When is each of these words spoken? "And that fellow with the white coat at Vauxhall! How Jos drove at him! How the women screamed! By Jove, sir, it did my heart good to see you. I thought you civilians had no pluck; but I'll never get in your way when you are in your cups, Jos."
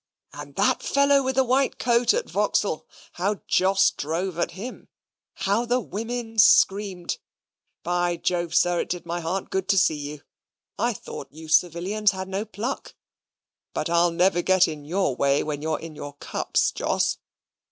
"And 0.33 0.55
that 0.55 0.81
fellow 0.81 1.21
with 1.21 1.35
the 1.35 1.43
white 1.43 1.77
coat 1.77 2.11
at 2.11 2.27
Vauxhall! 2.27 2.87
How 3.11 3.41
Jos 3.45 3.91
drove 3.91 4.39
at 4.39 4.53
him! 4.57 4.87
How 5.45 5.63
the 5.67 5.79
women 5.79 6.39
screamed! 6.39 7.19
By 7.83 8.17
Jove, 8.17 8.55
sir, 8.55 8.79
it 8.79 8.89
did 8.89 9.05
my 9.05 9.19
heart 9.19 9.51
good 9.51 9.69
to 9.69 9.77
see 9.77 9.93
you. 10.09 10.23
I 10.79 10.93
thought 10.93 11.27
you 11.29 11.47
civilians 11.47 12.09
had 12.13 12.27
no 12.29 12.45
pluck; 12.45 12.95
but 13.75 13.91
I'll 13.91 14.09
never 14.09 14.41
get 14.41 14.67
in 14.67 14.85
your 14.85 15.15
way 15.15 15.43
when 15.43 15.61
you 15.61 15.73
are 15.73 15.79
in 15.79 15.93
your 15.93 16.13
cups, 16.13 16.71
Jos." 16.71 17.19